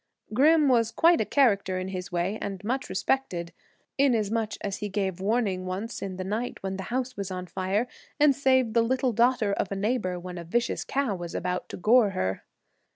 Grim 0.33 0.67
was 0.67 0.89
quite 0.89 1.21
a 1.21 1.25
character 1.25 1.77
in 1.77 1.89
his 1.89 2.11
way 2.11 2.39
and 2.41 2.63
much 2.63 2.89
respected, 2.89 3.53
inasmuch 3.99 4.53
as 4.61 4.77
he 4.77 4.89
gave 4.89 5.19
warning 5.21 5.67
once 5.67 6.01
in 6.01 6.15
the 6.17 6.23
night 6.23 6.57
when 6.63 6.77
the 6.77 6.85
house 6.89 7.15
was 7.15 7.29
on 7.29 7.45
fire, 7.45 7.87
and 8.19 8.35
saved 8.35 8.73
the 8.73 8.81
little 8.81 9.13
daughter 9.13 9.53
of 9.53 9.71
a 9.71 9.75
neighbor 9.75 10.19
when 10.19 10.39
a 10.39 10.43
vicious 10.43 10.83
cow 10.83 11.13
was 11.15 11.35
about 11.35 11.69
to 11.69 11.77
gore 11.77 12.09
her. 12.09 12.43